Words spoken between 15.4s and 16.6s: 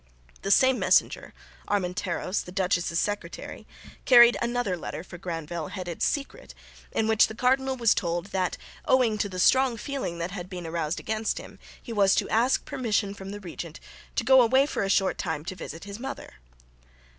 to visit his mother."